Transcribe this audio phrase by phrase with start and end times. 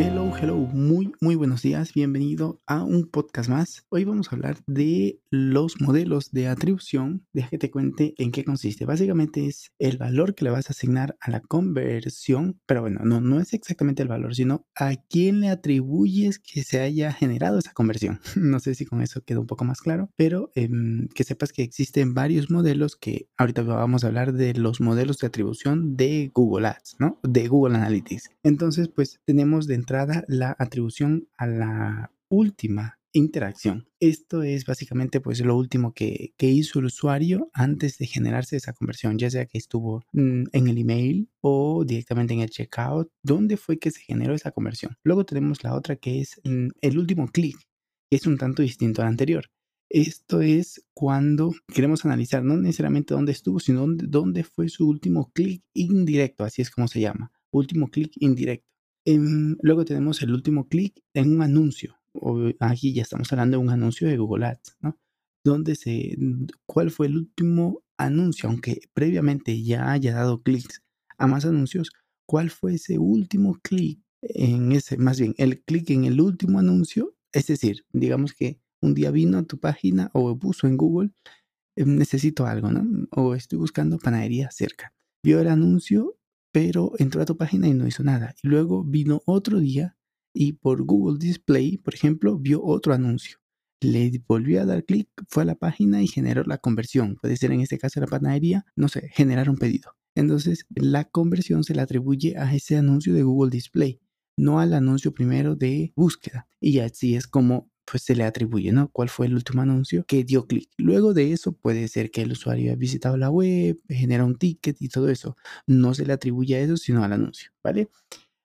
[0.00, 3.84] Hello, hello, muy, muy buenos días, bienvenido a un podcast más.
[3.88, 7.26] Hoy vamos a hablar de los modelos de atribución.
[7.32, 8.84] Deja que te cuente en qué consiste.
[8.84, 13.20] Básicamente es el valor que le vas a asignar a la conversión, pero bueno, no,
[13.20, 17.72] no es exactamente el valor, sino a quién le atribuyes que se haya generado esa
[17.72, 18.20] conversión.
[18.36, 21.64] No sé si con eso queda un poco más claro, pero em, que sepas que
[21.64, 26.68] existen varios modelos que ahorita vamos a hablar de los modelos de atribución de Google
[26.68, 27.18] Ads, ¿no?
[27.24, 28.30] De Google Analytics.
[28.44, 33.88] Entonces, pues tenemos la atribución a la última interacción.
[34.00, 39.18] Esto es básicamente pues lo último que, hizo el usuario antes de generarse esa conversión,
[39.18, 43.78] ya sea que estuvo mm, en el email o directamente en el checkout, ¿dónde fue
[43.78, 44.96] que se generó esa conversión?
[45.04, 47.56] Luego tenemos la otra que es mm, el último clic,
[48.10, 49.46] que es un tanto distinto al anterior.
[49.90, 55.30] Esto es cuando queremos analizar no necesariamente dónde estuvo, sino dónde, dónde fue su último
[55.32, 58.68] clic indirecto, así es como se llama, último clic indirecto.
[59.10, 61.94] Em, luego tenemos el último clic en un anuncio.
[62.60, 64.98] aquí ya estamos hablando de un anuncio de Google Ads, ¿no?
[65.42, 66.14] Donde se,
[66.66, 68.50] ¿Cuál fue el último anuncio?
[68.50, 70.82] Aunque previamente ya haya dado clics
[71.16, 71.90] a más anuncios,
[72.26, 77.14] ¿cuál fue ese último clic en ese, más bien, el clic en el último anuncio?
[77.32, 81.12] Es decir, digamos que un día vino a tu página o puso en Google,
[81.76, 83.08] em, necesito algo, ¿no?
[83.12, 84.92] O estoy buscando panadería cerca.
[85.22, 86.17] Vio el anuncio
[86.58, 88.34] pero entró a tu página y no hizo nada.
[88.42, 89.96] Y luego vino otro día
[90.34, 93.38] y por Google Display, por ejemplo, vio otro anuncio.
[93.80, 97.14] Le volvió a dar clic, fue a la página y generó la conversión.
[97.22, 99.92] Puede ser en este caso la panadería, no sé, generar un pedido.
[100.16, 104.00] Entonces, la conversión se le atribuye a ese anuncio de Google Display,
[104.36, 106.48] no al anuncio primero de búsqueda.
[106.58, 108.90] Y así es como pues se le atribuye, ¿no?
[108.90, 110.68] ¿Cuál fue el último anuncio que dio clic?
[110.76, 114.76] Luego de eso puede ser que el usuario haya visitado la web, genera un ticket
[114.80, 115.36] y todo eso.
[115.66, 117.88] No se le atribuye a eso, sino al anuncio, ¿vale?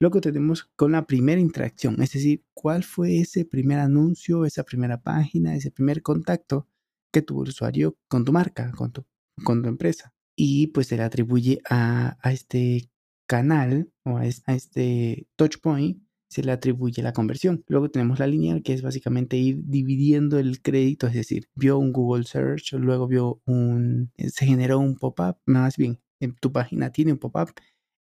[0.00, 5.00] Luego tenemos con la primera interacción, es decir, cuál fue ese primer anuncio, esa primera
[5.02, 6.68] página, ese primer contacto
[7.12, 9.04] que tuvo el usuario con tu marca, con tu,
[9.44, 10.12] con tu empresa.
[10.36, 12.90] Y pues se le atribuye a, a este
[13.26, 16.03] canal o a este touch point
[16.34, 17.64] se le atribuye la conversión.
[17.68, 21.92] Luego tenemos la lineal, que es básicamente ir dividiendo el crédito, es decir, vio un
[21.92, 27.12] Google Search, luego vio un, se generó un pop-up, más bien, en tu página tiene
[27.12, 27.52] un pop-up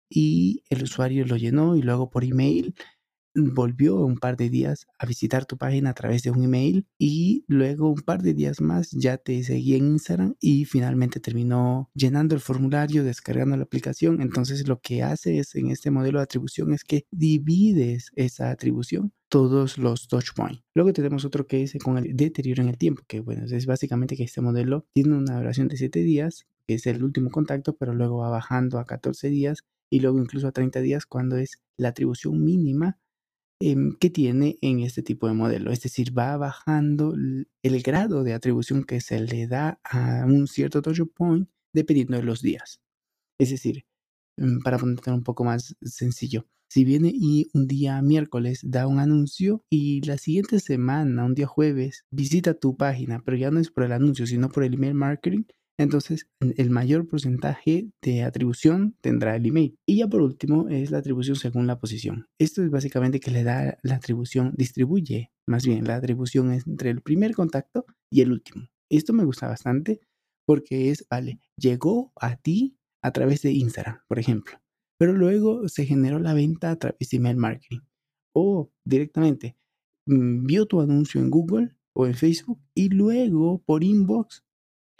[0.09, 2.73] y el usuario lo llenó y luego por email
[3.35, 7.45] volvió un par de días a visitar tu página a través de un email y
[7.47, 12.35] luego un par de días más ya te seguía en Instagram y finalmente terminó llenando
[12.35, 14.21] el formulario, descargando la aplicación.
[14.21, 19.77] Entonces lo que haces en este modelo de atribución es que divides esa atribución todos
[19.77, 20.61] los touch points.
[20.75, 24.17] Luego tenemos otro que es con el deterioro en el tiempo, que bueno, es básicamente
[24.17, 27.93] que este modelo tiene una duración de 7 días, que es el último contacto, pero
[27.93, 31.89] luego va bajando a 14 días y luego incluso a 30 días cuando es la
[31.89, 32.99] atribución mínima
[33.61, 35.71] Em, que tiene en este tipo de modelo.
[35.71, 37.13] Es decir, va bajando
[37.63, 42.23] el grado de atribución que se le da a un cierto touch point dependiendo de
[42.23, 42.81] los días.
[43.39, 43.85] Es decir,
[44.37, 48.99] em, para ponerlo un poco más sencillo, si viene y un día miércoles da un
[48.99, 53.71] anuncio y la siguiente semana, un día jueves, visita tu página, pero ya no es
[53.71, 55.43] por el anuncio, sino por el email marketing,
[55.81, 59.77] entonces, el mayor porcentaje de atribución tendrá el email.
[59.85, 62.27] Y ya por último es la atribución según la posición.
[62.39, 67.01] Esto es básicamente que le da la atribución, distribuye más bien la atribución entre el
[67.01, 68.67] primer contacto y el último.
[68.89, 70.01] Esto me gusta bastante
[70.45, 74.59] porque es, vale, llegó a ti a través de Instagram, por ejemplo,
[74.97, 77.79] pero luego se generó la venta a través de email marketing
[78.33, 79.57] o directamente
[80.07, 84.43] mm, vio tu anuncio en Google o en Facebook y luego por inbox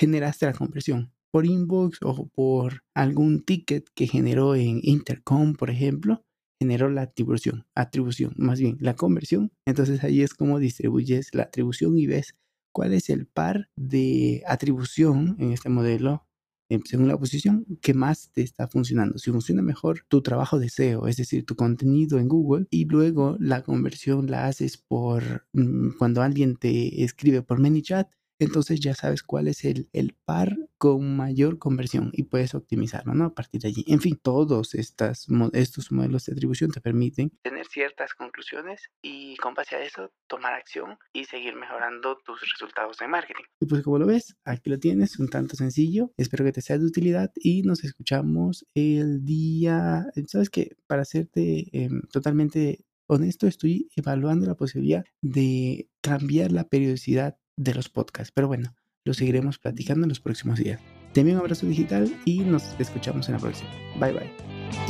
[0.02, 6.26] generaste la conversión por inbox o por algún ticket que generó en Intercom, por ejemplo,
[6.60, 9.52] generó la atribución, atribución, más bien la conversión.
[9.68, 12.36] Entonces ahí es como distribuyes la atribución y ves
[12.74, 16.26] cuál es el par de atribución en este modelo
[16.72, 19.20] eh, según la posición que más te está funcionando.
[19.20, 23.38] Si funciona mejor tu trabajo de SEO, es decir, tu contenido en Google y luego
[23.40, 28.10] la conversión la haces por mm, cuando alguien te escribe por ManyChat,
[28.44, 29.88] entonces ya sabes cuál es el,
[30.26, 33.26] par con mayor conversión y puedes optimizarlo, ¿no?
[33.26, 33.86] A partir de allí.
[33.88, 39.76] En fin, todos estos modelos de atribución te permiten tener ciertas conclusiones y con base
[39.76, 43.44] a eso tomar acción y seguir mejorando tus resultados de marketing.
[43.60, 46.12] Y pues como lo ves, aquí lo tienes, un tanto sencillo.
[46.18, 50.76] Espero que te sea de utilidad y nos escuchamos el día, ¿sabes qué?
[50.88, 57.90] Para hacerte em, totalmente honesto, estoy evaluando la posibilidad de cambiar la periodicidad de los
[57.90, 58.32] podcasts.
[58.34, 60.80] Pero bueno, lo seguiremos platicando en los próximos días.
[61.14, 63.70] Te envío un abrazo digital y nos escuchamos en la próxima.
[64.00, 64.32] Bye bye.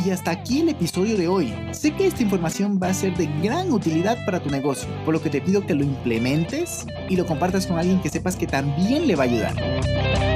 [0.06, 1.54] Y hasta aquí el episodio de hoy.
[1.72, 5.22] Sé que esta información va a ser de gran utilidad para tu negocio, por lo
[5.22, 9.08] que te pido que lo implementes y lo compartas con alguien que sepas que también
[9.08, 10.31] le va a ayudar.